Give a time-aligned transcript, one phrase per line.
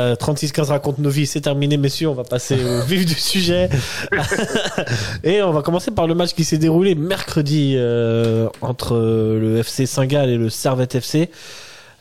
[0.00, 2.08] Euh, 36-15 raconte nos vies, c'est terminé, messieurs.
[2.08, 3.68] On va passer au vif du sujet.
[5.24, 9.86] et on va commencer par le match qui s'est déroulé mercredi euh, entre le FC
[9.86, 11.30] Saint-Gall et le Servette FC.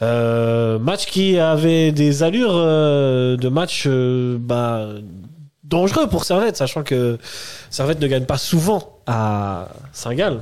[0.02, 4.88] Euh, match qui avait des allures euh, de match euh, bah,
[5.66, 7.18] dangereux pour Servette, sachant que
[7.70, 10.40] Servette ne gagne pas souvent à Saint-Gall.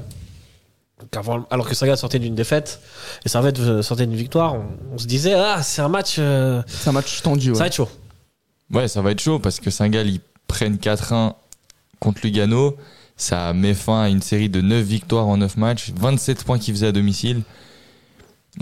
[1.51, 2.81] Alors que Saint-Gall sortait d'une défaite
[3.25, 6.61] et Servette euh, sortait d'une victoire, on, on se disait ah c'est un match, euh,
[6.67, 7.47] C'est un match tendu.
[7.47, 7.59] ça Ouais.
[7.59, 7.89] va être chaud.
[8.73, 11.33] Ouais, ça va être chaud parce que Saint-Gall, ils prennent 4-1
[11.99, 12.75] contre Lugano.
[13.15, 16.73] Ça met fin à une série de 9 victoires en 9 matchs, 27 points qu'ils
[16.73, 17.41] faisaient à domicile.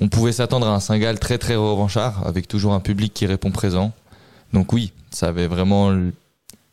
[0.02, 3.52] On pouvait s'attendre à un Saint-Gall très très revanchard, avec toujours un public qui répond
[3.52, 3.92] présent.
[4.54, 5.90] Donc oui, ça avait vraiment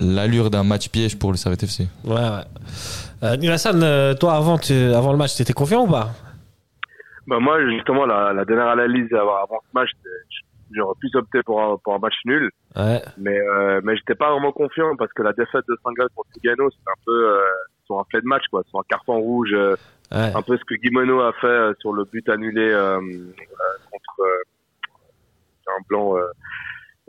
[0.01, 1.87] l'allure d'un match piège pour le Servette FC.
[2.05, 2.45] Ouais, ouais.
[3.23, 6.11] Euh, Nilassan, euh, toi avant, tu- avant le match, t'étais confiant ou pas?
[7.29, 11.63] Bah moi justement la, la dernière analyse avant, ce match, c'était- j'aurais plus opté pour
[11.63, 13.01] un, pour un match nul, Ouais.
[13.19, 16.69] mais euh, mais j'étais pas vraiment confiant parce que la défaite de Saint-Gall contre Lugano,
[16.71, 17.41] c'est un peu euh,
[17.87, 19.77] sur un fait de match quoi, sur un carton rouge, euh,
[20.11, 20.33] ouais.
[20.35, 23.33] un peu ce que Guimono a fait euh, sur le but annulé euh, euh,
[23.93, 26.17] contre euh, un blanc,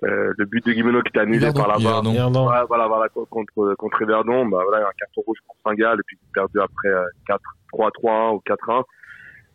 [0.04, 1.78] euh, euh, le but de Guimono qui était annulé par la.
[1.78, 2.50] Yverdon.
[2.50, 6.18] Ouais, voilà, voilà, contre, contre Everdon, bah, voilà, un carton rouge pour Saint-Gall, et puis
[6.34, 7.40] perdu après euh, 4,
[7.72, 8.84] 3, 3, 1 ou 4, 1.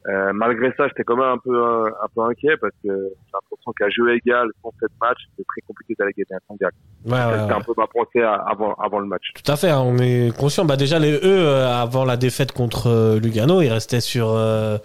[0.09, 3.33] Euh, malgré ça, j'étais quand même un peu, un, un peu inquiet parce que j'ai
[3.35, 6.71] l'impression qu'à jeu égal, sans cette match, c'est très compliqué d'aller gagner à Saint-Gall.
[7.05, 7.59] Ouais, ouais, C'était ouais.
[7.59, 9.33] un peu ma pensée avant, avant le match.
[9.35, 10.65] Tout à fait, hein, on est conscient.
[10.65, 14.79] Bah déjà les eux euh, avant la défaite contre euh, Lugano, ils restaient sur euh,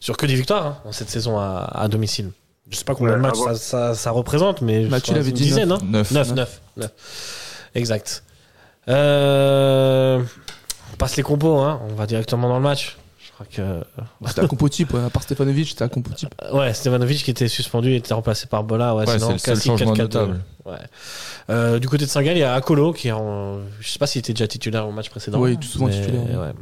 [0.00, 2.30] sur que des victoires hein, dans cette saison à, à domicile.
[2.70, 5.28] Je sais pas combien Ouais, de matchs avant- ça, ça, ça représente, mais crois l'avait
[5.30, 6.10] une dit dizaine, hein 9.
[6.10, 6.90] 9, 9, 9.
[7.74, 8.24] Exact.
[8.88, 10.22] Euh,
[10.92, 11.80] on passe les compos, hein.
[11.90, 12.96] on va directement dans le match.
[13.18, 13.84] Je crois que
[14.28, 15.02] C'était un compo type, ouais.
[15.04, 16.32] à part Stefanovic, c'était un compo type.
[16.52, 18.94] Ouais, Stevanovic qui était suspendu et était remplacé par Bola.
[18.94, 19.98] Ouais, c'est le seul changement 4-4-2.
[19.98, 20.40] notable.
[20.64, 20.72] Ouais.
[21.50, 23.58] Euh, du côté de Saint-Gall, il y a Akolo qui est en.
[23.80, 25.40] Je sais pas s'il était déjà titulaire au match précédent.
[25.40, 26.22] Oui, tout souvent mais- titulaire.
[26.40, 26.52] Ouais.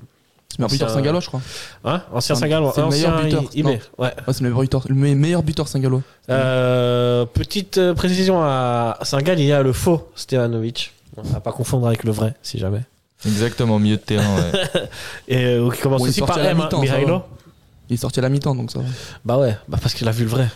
[0.52, 1.40] C'est le meilleur buteur Ancien- Saint-Gallois, je crois.
[1.84, 2.72] Hein Ancien C'est Saint-Gallois.
[2.76, 3.42] le meilleur buteur.
[3.64, 3.80] Ouais.
[3.98, 6.02] Ouais, c'est le meilleur buteur, le me- meilleur buteur Saint-Gallois.
[6.30, 10.92] Euh, petite euh, précision à Saint-Gall, il y a le faux Stevanovic.
[11.16, 12.80] On va pas confondre avec le vrai, si jamais.
[13.26, 14.36] Exactement, milieu de terrain.
[14.36, 14.82] ouais.
[15.28, 17.22] Et euh, qui commence Bon, aussi est sorti par à la M, hein.
[17.88, 18.84] Il est sorti à la mi-temps, donc ça va.
[19.24, 20.48] Bah ouais, bah parce qu'il a vu le vrai.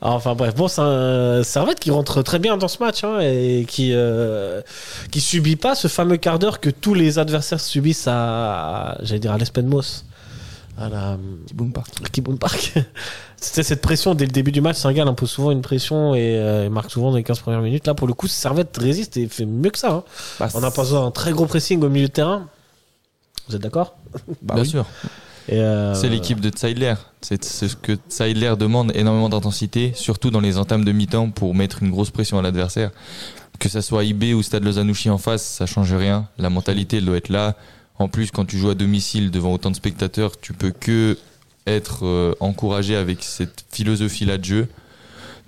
[0.00, 3.64] Enfin bref, bon, c'est un Servette qui rentre très bien dans ce match hein, et
[3.68, 4.60] qui euh,
[5.10, 9.32] qui subit pas ce fameux quart d'heure que tous les adversaires subissent à, j'allais dire
[9.32, 10.04] à l'Espenmos,
[10.78, 11.16] à la
[11.54, 11.90] Boom Park.
[12.40, 12.74] Park.
[13.40, 14.76] C'était cette pression dès le début du match.
[14.78, 17.86] Saint-Gall impose souvent une pression et euh, marque souvent dans les 15 premières minutes.
[17.86, 19.90] Là, pour le coup, Servette résiste et fait mieux que ça.
[19.90, 20.04] hein.
[20.40, 22.48] Bah, On a pas un très gros pressing au milieu de terrain.
[23.48, 23.96] Vous êtes d'accord?
[24.40, 24.68] Bah Bien oui.
[24.68, 24.86] sûr.
[25.52, 26.94] Euh, C'est l'équipe de Zeidler.
[27.20, 31.54] C'est c'est ce que Zeidler demande énormément d'intensité, surtout dans les entames de mi-temps pour
[31.54, 32.90] mettre une grosse pression à l'adversaire.
[33.58, 36.28] Que ça soit IB ou Stade Lozanouchi en face, ça change rien.
[36.38, 37.54] La mentalité elle doit être là.
[37.98, 41.16] En plus, quand tu joues à domicile devant autant de spectateurs, tu peux que
[41.66, 44.68] être euh, encouragé avec cette philosophie-là de jeu.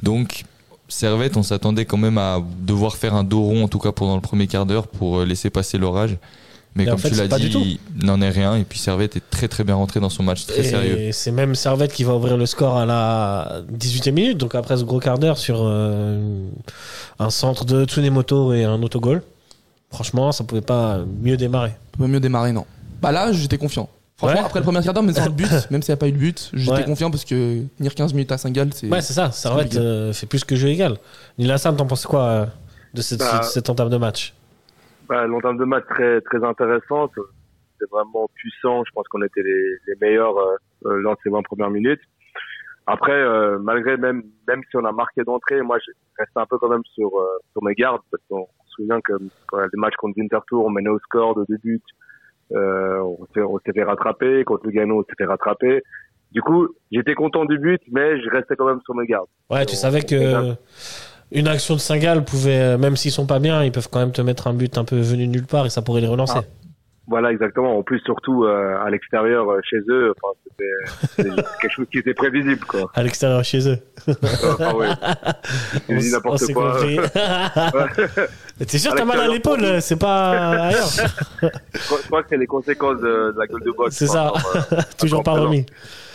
[0.02, 0.44] Donc,
[0.88, 4.14] Servette, on s'attendait quand même à devoir faire un dos rond, en tout cas pendant
[4.14, 6.16] le premier quart d'heure, pour euh, laisser passer l'orage.
[6.76, 8.54] Mais Et en comme fait, tu c'est l'as pas du dit, il n'en est rien.
[8.56, 10.98] Et puis Servette est très très bien rentré dans son match, très sérieux.
[10.98, 14.76] Et c'est même Servette qui va ouvrir le score à la 18e minute, donc après
[14.76, 16.46] ce gros quart d'heure sur euh,
[17.18, 19.22] un centre de Tsunemoto et un autogol.
[19.90, 21.72] Franchement, ça pouvait pas mieux démarrer.
[21.94, 22.66] On peut mieux démarrer, non.
[23.00, 23.88] Bah là, j'étais confiant.
[24.18, 24.46] Franchement, Ouais.
[24.46, 26.12] après le premier quart d'heure, mais sans le but, même s'il n'y a pas eu
[26.12, 26.84] de but, j'étais Ouais.
[26.84, 28.88] confiant parce que tenir 15 minutes à Saint-Gall, c'est.
[28.88, 29.30] Ouais, c'est ça.
[29.30, 30.96] Servette euh, fait plus que jeu égal.
[31.38, 32.46] Nilassan, t'en penses quoi euh,
[32.94, 34.34] de cette, Bah, cette entame de match?
[35.08, 37.12] Bah, l'entame de match très, très intéressante.
[37.72, 38.84] C'était vraiment puissant.
[38.84, 40.56] Je pense qu'on était les, les meilleurs euh,
[40.86, 42.00] euh, dans ces 20 premières minutes.
[42.86, 46.56] Après, euh, malgré même, même si on a marqué d'entrée, moi, je restais un peu
[46.58, 49.12] quand même sur, euh, sur mes gardes parce qu'on se souvient que
[49.48, 51.82] quand y a des matchs contre Winterthur, on menait au score de deux buts.
[52.52, 54.44] Euh, on s'est on s'est fait rattraper.
[54.44, 55.82] Contre Lugano, on s'est fait rattraper.
[56.30, 59.26] Du coup, j'étais content du but, mais je restais quand même sur mes gardes.
[59.50, 60.52] Ouais, tu on- savais on- que
[61.32, 64.12] une action de Saint-Gall pouvait, euh, même s'ils sont pas bien, ils peuvent quand même
[64.12, 66.34] te mettre un but un peu venu de nulle part et ça pourrait les relancer.
[66.36, 66.65] Ah.
[67.08, 67.78] Voilà, exactement.
[67.78, 71.98] En plus, surtout euh, à l'extérieur, euh, chez eux, enfin, c'était c'était quelque chose qui
[71.98, 72.90] était prévisible, quoi.
[72.94, 73.78] À l'extérieur chez eux.
[74.58, 74.88] Ah ouais.
[75.88, 76.72] On Je dis s- on n'importe quoi.
[76.72, 76.98] compris.
[76.98, 77.06] Ouais.
[78.58, 80.30] Mais T'es sûr t'as mal à l'épaule, c'est pas
[80.68, 80.88] ailleurs.
[81.42, 83.88] je, crois, que c'est les conséquences de, de la gueule de bois.
[83.90, 84.32] C'est ça.
[84.72, 85.64] euh, Toujours pas remis.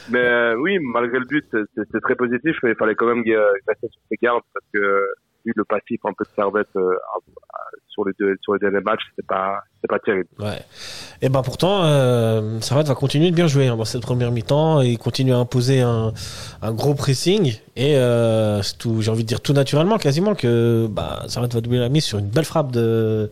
[0.09, 3.45] Mais euh, oui, malgré le but, c'est- très positif, mais il fallait quand même euh,
[3.67, 5.05] rester sur ses gardes parce que
[5.45, 7.19] vu le passif un peu de Servette euh, à-
[7.89, 10.29] sur les deux sur les derniers matchs, c'était pas c'était pas terrible.
[10.39, 10.61] Ouais.
[11.21, 14.81] Et ben pourtant, euh, Servette va continuer de bien jouer hein, dans cette première mi-temps
[14.81, 16.13] et continuer à imposer un,
[16.61, 17.59] un gros pressing.
[17.75, 21.59] Et euh, c'est tout, j'ai envie de dire tout naturellement, quasiment que bah, Servette va
[21.61, 23.29] doubler la mise sur une belle frappe de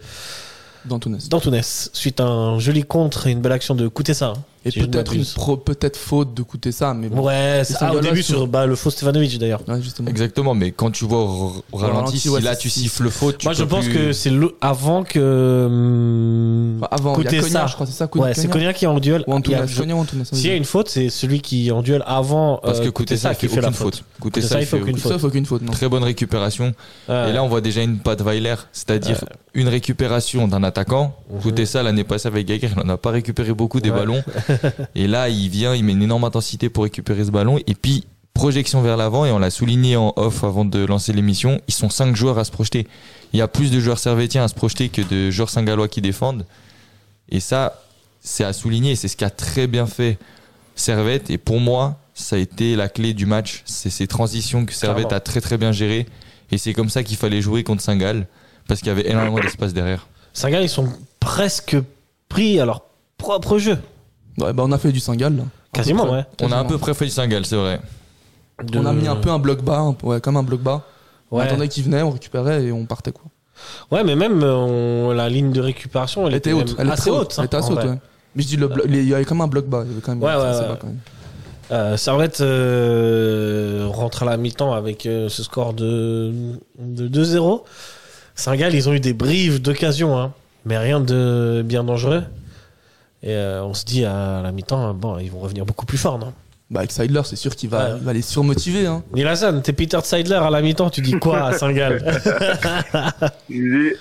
[0.85, 1.19] d'Antunes.
[1.29, 4.27] d'Antunes suite à un joli contre et une belle action de Koutessa.
[4.27, 5.33] hein, Et si peut-être une m'abuse.
[5.33, 7.21] pro- peut-être faute de coûter ça, mais bon.
[7.23, 9.61] Ouais, C'est c'est- ah, au début sur- bah, le faux Stevanovic d'ailleurs.
[9.67, 10.09] Ouais, justement.
[10.09, 13.53] Exactement, mais quand tu vois au, ralenti, si ouais, là tu siffles faute, tu Moi
[13.53, 16.77] je pense plus- que c'est le- avant que.
[16.77, 17.47] Enfin, avant, il y a Koutessa.
[17.47, 19.23] Konya, je crois, c'est ça, Ouais, c'est Konya qui est en duel.
[19.27, 19.67] Ou Antunes, Il y a-
[20.25, 22.85] ça S'il y a une faute, c'est celui qui est en duel avant parce euh,
[22.85, 24.03] que Koutessa qui fait fait aucune faute.
[24.19, 25.65] Koutessa Koutessa, il il fait aucune faute.
[25.71, 26.73] Très bonne récupération.
[27.07, 29.23] Et là, on voit déjà une patte Weiler, c'est-à-dire
[29.53, 31.15] une récupération d'un attaquant.
[31.31, 31.41] Mhm.
[31.41, 34.21] Koutessa l'année passée avec Geiger, il n'en a pas récupéré beaucoup des ballons.
[34.95, 37.59] et là, il vient, il met une énorme intensité pour récupérer ce ballon.
[37.67, 41.61] Et puis, projection vers l'avant, et on l'a souligné en off avant de lancer l'émission,
[41.67, 42.87] ils sont cinq joueurs à se projeter.
[43.33, 46.01] Il y a plus de joueurs servétiens à se projeter que de joueurs singalois qui
[46.01, 46.45] défendent.
[47.29, 47.81] Et ça,
[48.21, 50.17] c'est à souligner, c'est ce qu'a très bien fait
[50.75, 51.29] Servette.
[51.29, 53.61] Et pour moi, ça a été la clé du match.
[53.65, 55.17] C'est ces transitions que Servette Clairement.
[55.17, 56.05] a très très bien gérées.
[56.51, 58.25] Et c'est comme ça qu'il fallait jouer contre Saint-Gall,
[58.67, 60.07] parce qu'il y avait énormément d'espace derrière.
[60.33, 61.77] Saint-Gall, ils sont presque
[62.29, 62.83] pris à leur
[63.17, 63.77] propre jeu.
[64.39, 65.43] Ouais, bah, on a fait du Singal, là.
[65.73, 66.15] Quasiment, À près.
[66.17, 66.23] ouais.
[66.41, 66.69] On a un Quasiment.
[66.69, 67.79] peu préféré du Saint-Gall, c'est vrai.
[68.75, 70.83] On a mis un peu un bloc bas, un ouais, comme un bloc bas.
[71.31, 73.23] On attendait qu'il venait, on récupérait et on partait, quoi.
[73.91, 77.09] Ouais, mais même on- la ligne de récupération, elle, Elle était haute, elle était assez
[77.09, 77.35] haute, haute.
[77.39, 77.99] elle était hein, assez haute, ouais.
[78.35, 79.91] Mais je dis, le bloc- il y avait quand même un bloc bas, il y
[79.93, 80.97] avait quand même Ouais, ouais, bas, quand même.
[81.71, 86.33] Euh, Servette euh, rentre à la mi-temps avec euh, ce score de,
[86.79, 87.63] de 2-0.
[88.35, 90.31] Saint-Gall, ils ont eu des brives d'occasion, hein,
[90.65, 92.23] mais rien de bien dangereux.
[93.21, 96.17] Et euh, on se dit à la mi-temps, bon, ils vont revenir beaucoup plus fort,
[96.19, 96.33] non?
[96.69, 97.97] Bah, avec Seidler, c'est sûr qu'il va, Ouais.
[97.97, 99.03] il va les surmotiver, hein.
[99.63, 101.99] T'es Peter Seidler à la mi-temps, tu dis quoi à Saint-Gall?
[103.49, 103.93] Il dit,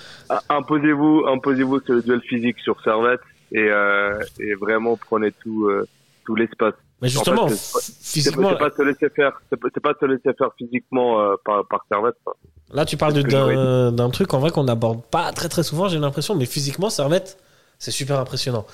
[0.49, 3.21] imposez-vous, imposez-vous sur le duel physique sur Servette
[3.51, 5.87] et, euh, et vraiment prenez tout, euh,
[6.25, 6.75] tout l'espace.
[7.01, 10.49] Mais justement, En fait, physiquement, c'est pas se laisser faire, c'est pas, se laisser faire
[10.57, 12.15] physiquement euh, par, par Servette.
[12.25, 12.35] quoi.
[12.73, 16.35] là tu parles d'un truc en vrai qu'on n'aborde pas très très souvent, j'ai l'impression,
[16.35, 17.37] mais physiquement, Servette,
[17.79, 18.65] c'est super impressionnant.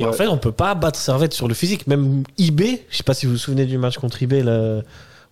[0.00, 1.86] Et en fait, on peut pas battre Servette sur le physique.
[1.86, 4.82] Même IB, je sais pas si vous vous souvenez du match contre IB, là,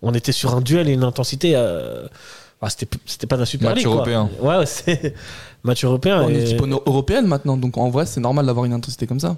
[0.02, 1.52] on était sur un duel et une intensité.
[1.56, 2.06] Euh...
[2.62, 4.30] ah, c'était pas d'un super Match League, européen.
[4.40, 5.14] Ouais, ouais, c'est
[5.64, 6.22] match européen.
[6.22, 9.06] On est et- équipe euro- européenne maintenant, donc en vrai, c'est normal d'avoir une intensité
[9.08, 9.36] comme ça.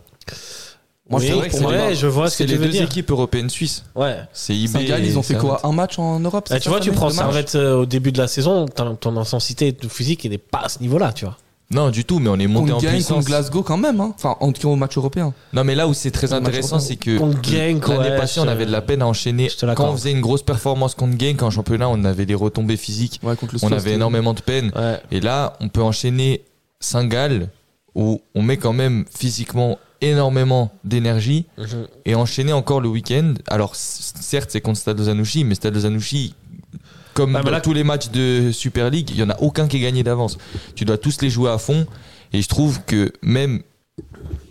[1.09, 2.83] Moi, Oui, je vrai que les- je vois ce que tu les veux deux dire.
[2.85, 3.85] équipes européennes suisses.
[3.97, 4.17] Ouais.
[4.35, 4.79] C'est IB.
[5.03, 5.59] Ils ont fait quoi?
[5.67, 8.29] Un match en Europe c'est tu vois, tu prends Servette euh, au début de la
[8.29, 11.37] saison, ton, intensité ton physique, il n'est pas à ce niveau-là, tu vois.
[11.73, 13.17] Non, du tout, mais on est monté en Contre Gagne, puissance.
[13.19, 14.13] contre Glasgow quand même, hein.
[14.17, 15.33] Enfin, en tout cas au match européen.
[15.53, 18.45] Non, mais là où c'est très intéressant, c'est que Contre Genk, l'année ouais, passée, je-
[18.47, 19.49] on avait de la peine à enchaîner.
[19.77, 23.21] Quand on faisait une grosse performance contre Genk en championnat, on avait des retombées physiques.
[23.23, 24.73] Ouais, contre le On avait énormément de peine.
[24.75, 25.01] Ouais.
[25.13, 26.43] Et là, on peut enchaîner
[26.81, 27.49] Saint-Gall,
[27.95, 31.45] où on met quand même physiquement énormément d'énergie,
[32.05, 33.35] et enchaîner encore le week-end.
[33.47, 36.35] Alors, certes, c'est contre Stade Zanouchi, mais Stade Zanouchi,
[37.15, 39.69] comme Ah, dans là- tous les matchs de Super League, il y en a aucun
[39.69, 40.39] qui est gagné d'avance.
[40.75, 41.87] Tu dois tous les jouer à fond.
[42.33, 43.62] Et je trouve que même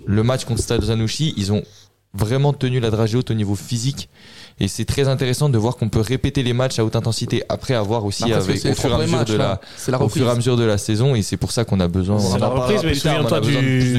[0.06, 1.63] le match contre Stade Zanouchi, ils ont
[2.13, 4.09] vraiment tenu la dragée haute au niveau physique.
[4.59, 7.75] Et c'est très intéressant de voir qu'on peut répéter les matchs à haute intensité après
[7.75, 9.61] avoir aussi Après, avec, au fur et à mesure match, de la,
[10.01, 12.17] au fur et à mesure de la saison et c'est pour ça qu'on a besoin.
[12.17, 13.41] on la reprise, mais souviens-toi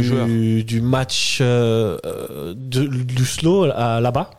[0.03, 0.27] joueurs.
[0.27, 4.31] du, du match euh, euh, de, du slow là-bas,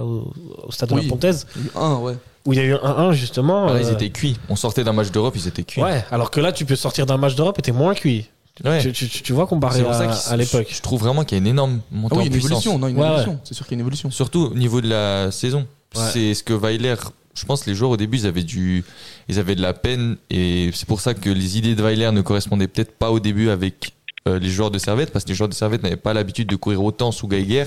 [0.00, 0.30] au,
[0.66, 2.14] au stade de la Pontaise, ouais.
[2.46, 3.66] où il y a eu un 1 justement.
[3.68, 4.38] Ah, ils euh, étaient cuits.
[4.48, 5.82] On sortait d'un match d'Europe, ils étaient cuits.
[5.82, 8.28] Ouais, alors que là, tu peux sortir d'un match d'Europe et t'es moins cuit.
[8.62, 8.80] Ouais.
[8.80, 10.68] Tu, tu, tu vois comparé ça à, à l'époque.
[10.70, 12.50] Je trouve vraiment qu'il y a une énorme montée Ah oui, en une puissance.
[12.50, 13.40] évolution, non, une Ouais, évolution.
[13.42, 14.10] C'est sûr qu'il y a une évolution.
[14.12, 15.66] Surtout au niveau de la saison.
[15.96, 16.02] Ouais.
[16.12, 16.94] C'est ce que Weiler.
[17.34, 18.84] Je pense que les joueurs au début ils avaient du,
[19.28, 22.20] ils avaient de la peine et c'est pour ça que les idées de Weiler ne
[22.20, 23.92] correspondaient peut-être pas au début avec
[24.28, 26.54] euh, les joueurs de Servette parce que les joueurs de Servette n'avaient pas l'habitude de
[26.54, 27.64] courir autant sous Geiger.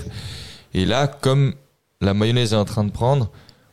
[0.74, 1.54] Et là, comme
[2.00, 3.30] la mayonnaise est en train de prendre,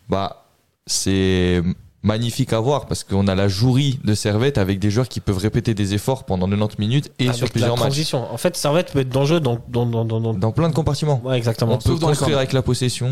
[0.09, 0.47] bah
[0.89, 1.63] c'est
[2.05, 5.39] magnifique à voir parce qu'on a la jouerie de Servette avec des joueurs qui peuvent
[5.39, 7.81] répéter des efforts pendant 90 minutes et Avec sur la plusieurs matchs.
[7.81, 8.33] transition.
[8.33, 9.59] En fait, Servette peut être dangereux dans.
[9.69, 11.21] dans, dans, dans, dans- Dans plein de compartiments.
[11.25, 11.75] Ouais, exactement.
[11.75, 13.11] On peut dans les construire avec la possession.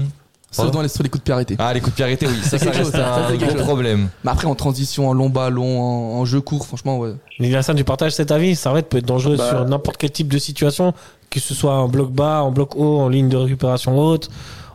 [0.53, 1.57] Sauf dans les, sur les coups de pied arrêtés.
[1.59, 3.51] Ah, les coups de pied arrêtés, oui, ça, ça reste chose, ça, ça, un gros
[3.51, 3.63] chose.
[3.63, 4.09] problème.
[4.23, 7.15] Mais après, en transition, en long bas, long, en, en jeu court, franchement, ouais.
[7.41, 9.49] Nilassan, tu partages cet avis Servette peut être dangereux Bah.
[9.49, 10.93] sur n'importe quel type de situation,
[11.31, 14.29] que ce soit en bloc bas, en bloc haut, en ligne de récupération haute,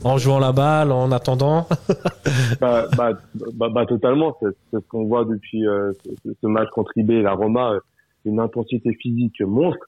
[0.03, 1.67] en jouant la balle, en attendant.
[2.59, 3.11] bah, bah,
[3.53, 4.35] bah, bah, totalement.
[4.41, 5.91] C'est ce qu'on voit depuis euh,
[6.25, 7.79] ce, ce match contre IB et la Roma, euh,
[8.25, 9.85] une intensité physique monstre.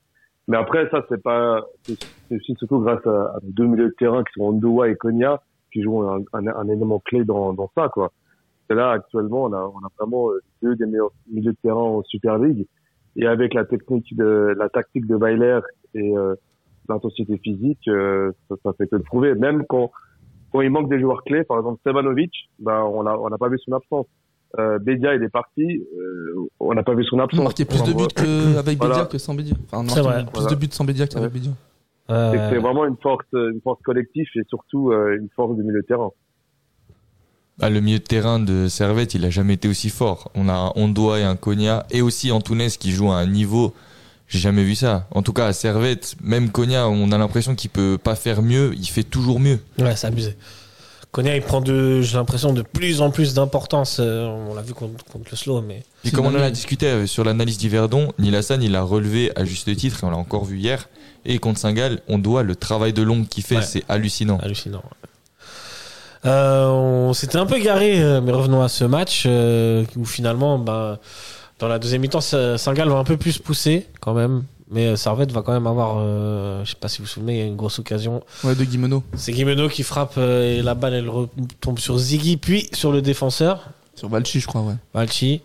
[0.47, 4.33] Mais après, ça, c'est pas, c'est aussi surtout grâce à, deux milieux de terrain qui
[4.35, 5.41] sont Ondoa et Konya,
[5.71, 8.11] qui jouent un, un, un élément clé dans, dans ça, quoi.
[8.69, 11.81] Et là, actuellement, on a, on a vraiment euh, deux des meilleurs milieux de terrain
[11.81, 12.67] en Super League.
[13.15, 15.59] et avec la technique de la tactique de Weiler
[15.95, 16.35] et euh,
[16.87, 19.33] l'intensité physique, euh, ça, ça fait que le prouver.
[19.35, 19.91] Même quand
[20.51, 23.49] quand il manque des joueurs clés, par exemple Stevanovic, ben on a on n'a pas
[23.49, 24.07] vu son absence.
[24.57, 27.43] Euh, Bedia il est parti, euh, on n'a pas vu son On absence.
[27.43, 28.95] marquait plus de On buts qu'avec Voilà.
[28.95, 29.53] Bédia que sans Bédia.
[29.71, 30.23] Enfin, on C'est vrai.
[30.25, 30.49] plus Voilà.
[30.49, 31.51] de buts sans Bédia qu'avec Bédia.
[32.09, 35.55] Euh, C'est que c'est vraiment une force une force collective et surtout euh, une force
[35.55, 36.09] du milieu de terrain.
[37.61, 40.31] Ah, le milieu de terrain de Servette, il a jamais été aussi fort.
[40.33, 43.73] On a un Ondoa et un Konya, et aussi Antunes qui joue à un niveau,
[44.27, 45.07] j'ai jamais vu ça.
[45.11, 48.73] En tout cas, à Servette, même Konya, on a l'impression qu'il peut pas faire mieux,
[48.77, 49.59] il fait toujours mieux.
[49.77, 50.37] Ouais, c'est abusé.
[51.11, 53.97] Konya, il prend de, j'ai l'impression, de plus en plus d'importance.
[53.99, 55.83] Euh, on l'a vu contre, contre le slow, mais.
[56.05, 59.43] Et comme on en a discuté euh, sur l'analyse d'Yverdon, Nilassan, il a relevé à
[59.43, 60.87] juste titre, et on l'a encore vu hier,
[61.25, 63.61] et contre Saint-Gall, on doit le travail de longue qu'il fait, Ouais.
[63.63, 64.37] c'est hallucinant.
[64.41, 64.83] Hallucinant.
[66.25, 70.99] Euh, on s'était un peu garé, mais revenons à ce match euh, où finalement, ben,
[71.59, 74.43] dans la deuxième mi-temps, Saint-Gall va un peu plus pousser quand même.
[74.71, 77.33] Mais euh, Servette va quand même avoir, euh, je sais pas si vous vous souvenez,
[77.35, 78.23] il y a une grosse occasion.
[78.43, 79.03] Ouais, de Guimeno.
[79.15, 83.01] C'est Guimeno qui frappe euh, et la balle elle retombe sur Ziggy, puis sur le
[83.01, 84.75] défenseur, Sur Valchi, je crois, ouais.
[84.93, 85.41] Valchi.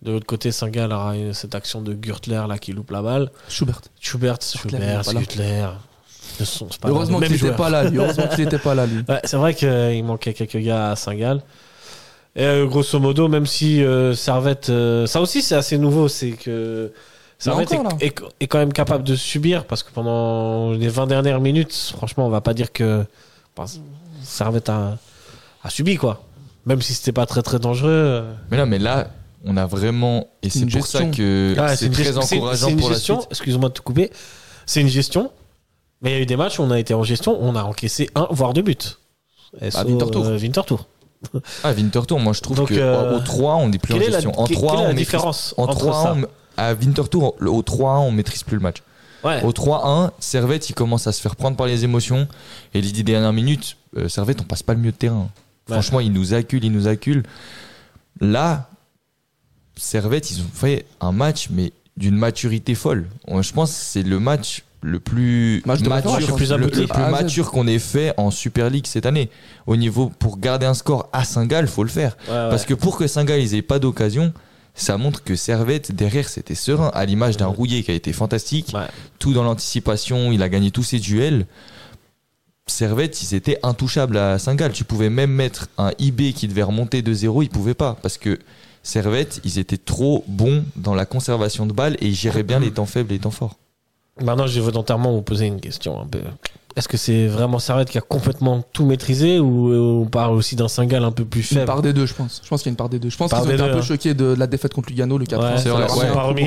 [0.00, 3.30] De l'autre côté, Saint-Gall aura euh, cette action de Gürtler là qui loupe la balle.
[3.48, 3.80] Schubert.
[4.00, 5.02] Schubert, Schubert.
[5.02, 5.66] Gürtler.
[6.80, 7.56] Pas Heureusement qu'il même était joueur.
[7.56, 7.98] pas là, lui.
[7.98, 9.02] Heureusement qu'il était pas là, lui.
[9.08, 11.42] Ouais, c'est vrai qu'il manquait quelques gars à Saint-Gall.
[12.36, 16.32] Et euh, grosso modo, même si euh, Servette, euh, ça aussi c'est assez nouveau, c'est
[16.32, 16.92] que
[17.38, 21.40] Servette est, est- est quand même capable de subir parce que pendant les 20 dernières
[21.40, 23.04] minutes, franchement, on va pas dire que
[23.56, 23.66] bah,
[24.22, 24.98] Servette a,
[25.62, 26.22] a subi quoi.
[26.66, 27.88] Même si c'était pas très très dangereux.
[27.90, 28.32] euh.
[28.50, 29.08] Mais là, mais là,
[29.44, 31.10] on a vraiment, et c'est pour ça gestion.
[31.12, 33.26] que Ouais, c'est une très encourageant pour la suite.
[33.30, 34.10] Excuse-moi de te couper.
[34.66, 35.30] C'est une gestion.
[36.02, 37.62] Mais il y a eu des matchs où on a été en gestion, on a
[37.62, 38.76] encaissé un voire deux buts.
[39.70, 40.24] SO, Winterthur.
[40.26, 40.86] euh, Winterthur.
[41.64, 44.06] Ah, Winterthur, moi je trouve Donc, que euh, au 3 on n'est plus en Quelle
[44.08, 44.38] est la, gestion.
[44.38, 46.26] En quelle 3 est la on maîtrise différence En entre 3 ça on-
[46.58, 48.78] à Winterthur, au 3-1, on maîtrise plus le match.
[49.24, 49.42] Ouais.
[49.42, 52.28] Au 3-1, Servette, il commence à se faire prendre par les émotions.
[52.74, 55.28] Et les 10 dernières minutes, euh, Servette, on passe pas le mieux de terrain.
[55.68, 55.74] Ouais.
[55.74, 57.22] Franchement, il nous accule, il nous accule.
[58.20, 58.68] Là,
[59.76, 63.06] Servette, ils ont fait un match, mais d'une maturité folle.
[63.28, 66.54] Je pense que c'est le match le plus Match de mature, référence, le plus le-
[66.54, 66.80] abouti.
[66.82, 67.22] le plus A à Z.
[67.22, 69.28] mature qu'on ait fait en Super League cette année.
[69.66, 72.16] Au niveau, pour garder un score à Saint-Gall, faut le faire.
[72.28, 72.48] Ouais, ouais.
[72.50, 74.32] Parce que pour que Saint-Gall ils aient pas d'occasion,
[74.78, 77.46] ça montre que Servette derrière c'était serein, à l'image d'un.
[77.46, 78.86] Rouillé qui a été fantastique, Ouais.
[79.18, 81.46] tout dans l'anticipation, il a gagné tous ses duels.
[82.66, 84.72] Servette, ils étaient intouchables à Saint-Gall.
[84.72, 88.18] Tu pouvais même mettre un IB qui devait remonter de zéro, ils pouvaient pas parce
[88.18, 88.38] que
[88.82, 92.70] Servette, ils étaient trop bons dans la conservation de balles et ils géraient bien les
[92.70, 93.56] temps faibles et les temps forts.
[94.20, 96.20] Maintenant, je vais volontairement vous poser une question un peu.
[96.78, 100.54] Est-ce que c'est vraiment Servette qui a complètement tout maîtrisé ou euh, on parle aussi
[100.54, 102.40] d'un Saint-Gall un peu plus Une faible part des deux, je pense.
[102.44, 103.10] Je pense qu'il y a une part des deux.
[103.10, 103.82] Je pense qu'ils ont été un peu hein.
[103.82, 105.86] choqués de la défaite contre Lugano, le 4 Ouais, c'est vrai,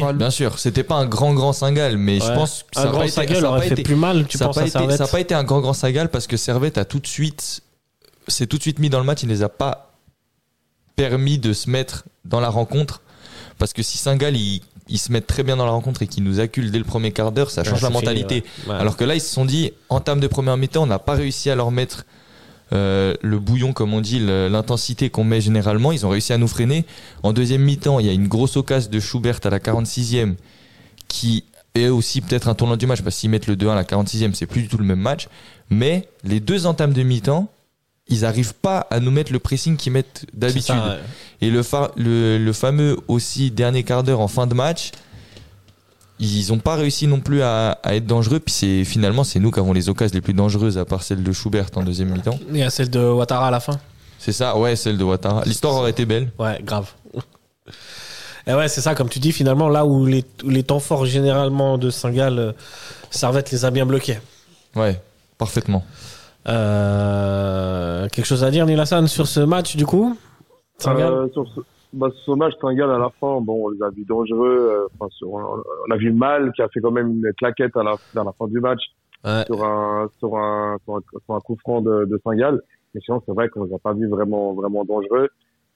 [0.05, 0.13] ouais.
[0.13, 2.91] Bien sûr, c'était pas un grand grand Saint-Gall, mais je pense que ça un a
[2.91, 4.55] grand pas été, ça a aurait pas fait été- plus mal, tu ça n'a penses
[4.55, 6.77] pas, à été- Servette ça a pas été un grand grand Saint-Gall parce que Servette
[6.77, 7.59] a tout de suite,
[8.29, 9.91] c'est tout de suite mis dans le match, il les a pas
[10.95, 13.01] permis de se mettre dans la rencontre.
[13.57, 14.61] Parce que si Saint-Gall, ils,
[14.91, 17.11] ils se mettent très bien dans la rencontre et qu'ils nous acculent dès le premier
[17.11, 18.43] quart d'heure, ça change la fini, mentalité.
[18.67, 18.73] ouais.
[18.73, 18.79] Ouais.
[18.79, 21.49] Alors que là, ils se sont dit, entame de première mi-temps, on n'a pas réussi
[21.49, 22.05] à leur mettre
[22.73, 25.91] euh, le bouillon, comme on dit, l'intensité qu'on met généralement.
[25.91, 26.85] Ils ont réussi à nous freiner.
[27.23, 30.35] En deuxième mi-temps, il y a une grosse occasion de Schubert à la 46e
[31.07, 31.43] qui
[31.75, 34.33] est aussi peut-être un tournant du match parce qu'ils mettent le 2-1 à la 46e,
[34.33, 35.27] c'est plus du tout le même match.
[35.69, 37.49] Mais les deux entames de mi-temps,
[38.11, 40.75] ils arrivent pas à nous mettre le pressing qu'ils mettent d'habitude.
[40.75, 40.99] ouais.
[41.41, 44.91] Et le, fa- le, le fameux aussi dernier quart d'heure en fin de match,
[46.19, 48.39] ils n'ont pas réussi non plus à, à être dangereux.
[48.39, 51.23] Puis c'est finalement c'est nous qui avons les occasions les plus dangereuses à part celle
[51.23, 52.37] de Schubert en deuxième mi-temps.
[52.49, 53.79] Il y a celle de Ouattara à la fin.
[54.19, 55.43] C'est ça, ouais, celle de Ouattara.
[55.45, 56.31] L'histoire aurait été belle.
[56.37, 56.91] Ouais, grave.
[58.47, 61.05] Et ouais, c'est ça, comme tu dis, finalement, là où les, où les temps forts
[61.05, 62.51] généralement de Saint-Gall, euh,
[63.11, 64.19] Servette les a bien bloqués.
[64.75, 64.99] Ouais,
[65.37, 65.83] parfaitement.
[66.47, 70.17] Euh, quelque chose à dire, Nilassan, sur ce match, du coup?
[70.87, 71.59] Euh, sur ce,
[71.93, 74.87] bah, ce match, Saint-Gall, à la fin, bon, on les a vus dangereux.
[75.01, 77.83] euh, sur- on, on a vu Mal qui a fait quand même une claquette à
[77.83, 77.95] la,
[78.37, 78.81] fin du match
[79.23, 79.43] Ouais.
[79.45, 82.19] sur un, sur un, sur un, sur un coup franc de, de.
[82.93, 85.29] Mais sinon, c'est vrai qu'on les a pas vus vraiment, vraiment dangereux.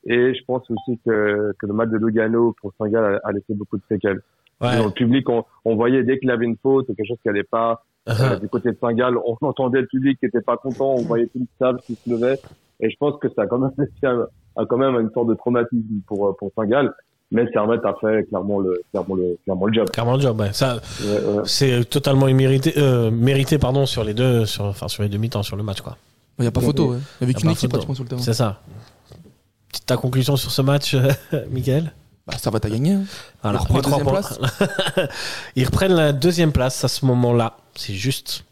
[0.07, 3.53] Et je pense aussi que, que le match de Lugano pour Saint-Gall a, a laissé
[3.53, 4.21] beaucoup de séquelles.
[4.61, 4.77] Ouais.
[4.77, 7.43] Dans le public, on, on voyait dès qu'il avait une faute, quelque chose qui allait
[7.43, 11.01] pas, euh, du côté de Saint-Gall, on entendait le public qui était pas content, on
[11.03, 12.39] voyait tout le stade qui se levait.
[12.79, 13.71] Et je pense que ça a quand même
[14.03, 14.25] un-
[14.57, 16.93] a quand même une sorte de traumatisme pour, euh, pour Saint-Gall.
[17.31, 19.89] Mais Servette a fait clairement le, clairement le, clairement le job.
[19.89, 20.53] Clairement le job, ouais.
[20.53, 21.41] Ça, Ouais, ouais.
[21.45, 25.41] c'est totalement immérité, euh, mérité, pardon, sur les deux, sur, enfin, sur les deux mi-temps,
[25.41, 25.97] sur le match, quoi.
[26.37, 26.97] Il n'y a pas photo, ouais.
[27.21, 28.21] Il n'y avait Y a qu'une pas équipe pratiquement sur le terrain.
[28.21, 28.61] C'est ça.
[29.87, 30.95] Ta conclusion sur ce match,
[31.51, 31.91] Miguel
[32.27, 32.93] Bah, ça va t'as gagné.
[32.93, 33.03] hein.
[33.67, 34.21] Points.
[35.55, 37.57] Ils reprennent la deuxième place à ce moment-là.
[37.75, 38.45] C'est juste.